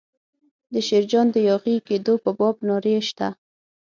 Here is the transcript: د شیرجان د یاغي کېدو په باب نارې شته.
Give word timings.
د 0.73 0.75
شیرجان 0.87 1.27
د 1.31 1.37
یاغي 1.49 1.75
کېدو 1.87 2.13
په 2.23 2.31
باب 2.37 2.55
نارې 2.67 2.93
شته. 3.09 3.27